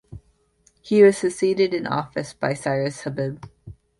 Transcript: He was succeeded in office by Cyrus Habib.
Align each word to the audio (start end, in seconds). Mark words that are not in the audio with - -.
He 0.81 1.03
was 1.03 1.19
succeeded 1.19 1.75
in 1.75 1.85
office 1.85 2.33
by 2.33 2.55
Cyrus 2.55 3.01
Habib. 3.01 3.45